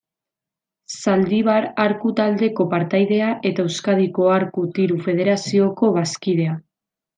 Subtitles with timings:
[1.01, 6.61] Zaldibar Arku Taldeko partaidea eta Euskadiko Arku Tiro federazioko bazkidea.